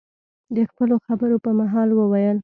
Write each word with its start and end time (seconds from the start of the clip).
د 0.55 0.57
خپلو 0.69 0.95
خبرو 1.05 1.37
په 1.45 1.51
مهال، 1.59 1.89
وویل: 1.93 2.37